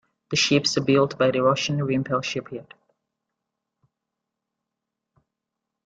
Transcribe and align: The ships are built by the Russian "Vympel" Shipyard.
The 0.31 0.35
ships 0.35 0.77
are 0.79 0.83
built 0.83 1.19
by 1.19 1.29
the 1.29 1.43
Russian 1.43 1.77
"Vympel" 1.77 2.23
Shipyard. 2.23 2.73